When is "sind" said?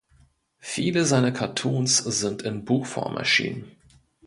1.99-2.41